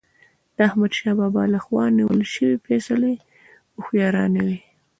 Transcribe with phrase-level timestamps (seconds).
[0.55, 3.13] د احمدشاه بابا له خوا نیول سوي فيصلي
[3.75, 4.57] هوښیارانه وي.